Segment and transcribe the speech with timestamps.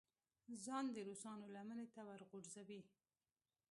[0.65, 2.81] ځان د روسانو لمنې ته وغورځوي.